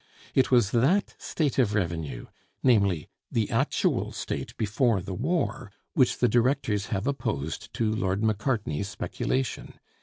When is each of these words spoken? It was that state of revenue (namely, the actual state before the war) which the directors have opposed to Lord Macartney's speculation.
It 0.33 0.49
was 0.49 0.71
that 0.71 1.13
state 1.19 1.59
of 1.59 1.75
revenue 1.75 2.25
(namely, 2.63 3.07
the 3.31 3.51
actual 3.51 4.11
state 4.11 4.57
before 4.57 4.99
the 4.99 5.13
war) 5.13 5.71
which 5.93 6.17
the 6.17 6.27
directors 6.27 6.87
have 6.87 7.05
opposed 7.05 7.71
to 7.75 7.93
Lord 7.93 8.23
Macartney's 8.23 8.89
speculation. 8.89 9.75